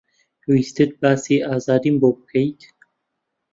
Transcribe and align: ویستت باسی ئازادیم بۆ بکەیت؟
ویستت 0.51 0.91
باسی 1.01 1.35
ئازادیم 1.47 1.95
بۆ 2.01 2.09
بکەیت؟ 2.17 2.59